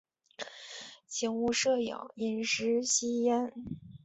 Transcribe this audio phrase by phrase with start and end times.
[1.07, 3.53] 请勿摄影、饮食、吸烟